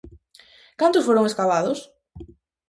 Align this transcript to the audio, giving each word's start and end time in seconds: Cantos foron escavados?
Cantos 0.81 1.05
foron 1.07 1.25
escavados? 1.31 1.79